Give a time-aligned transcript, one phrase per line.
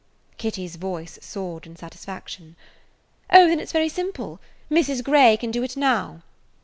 [0.39, 2.55] Kitty's voice soared in satisfaction.
[3.29, 4.39] "Oh, then it 's very simple.
[4.71, 5.03] Mrs.
[5.03, 6.23] Grey can do it now.